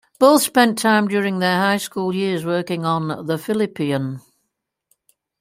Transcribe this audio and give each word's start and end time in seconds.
Both 0.17 0.41
spent 0.41 0.79
time 0.79 1.07
during 1.09 1.37
their 1.37 1.57
high 1.59 1.77
school 1.77 2.11
years 2.11 2.43
working 2.43 2.85
on 2.85 3.27
"The 3.27 3.35
Phillipian". 3.37 4.19